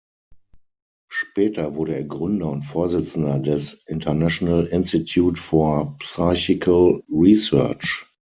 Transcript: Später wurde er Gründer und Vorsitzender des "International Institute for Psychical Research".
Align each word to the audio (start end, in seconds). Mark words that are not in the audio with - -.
Später 1.09 1.75
wurde 1.75 1.93
er 1.93 2.03
Gründer 2.03 2.49
und 2.49 2.63
Vorsitzender 2.63 3.37
des 3.37 3.83
"International 3.85 4.65
Institute 4.65 5.39
for 5.39 5.95
Psychical 5.99 7.03
Research". 7.07 8.07